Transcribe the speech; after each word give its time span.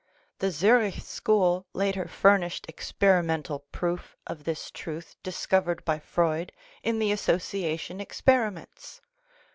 The 0.39 0.49
Zurich 0.49 0.95
school 0.95 1.67
later 1.73 2.05
furnished*^ 2.07 2.67
experimental 2.67 3.65
proof 3.71 4.17
of 4.25 4.45
this 4.45 4.71
truth 4.71 5.15
discovered 5.21 5.85
by 5.85 5.99
Freud, 5.99 6.51
in 6.81 6.97
the 6.97 7.11
association 7.11 8.01
experiments. 8.01 9.01